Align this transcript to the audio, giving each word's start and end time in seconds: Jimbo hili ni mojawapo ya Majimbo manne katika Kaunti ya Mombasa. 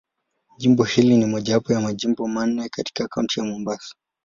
Jimbo 0.57 0.83
hili 0.83 1.17
ni 1.17 1.25
mojawapo 1.25 1.73
ya 1.73 1.81
Majimbo 1.81 2.27
manne 2.27 2.69
katika 2.69 3.07
Kaunti 3.07 3.39
ya 3.39 3.45
Mombasa. 3.45 3.95